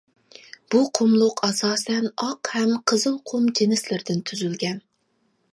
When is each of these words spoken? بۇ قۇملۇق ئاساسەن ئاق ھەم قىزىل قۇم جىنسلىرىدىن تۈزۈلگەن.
بۇ 0.75 0.79
قۇملۇق 0.99 1.43
ئاساسەن 1.49 2.09
ئاق 2.27 2.51
ھەم 2.55 2.73
قىزىل 2.93 3.21
قۇم 3.33 3.47
جىنسلىرىدىن 3.61 4.29
تۈزۈلگەن. 4.31 4.85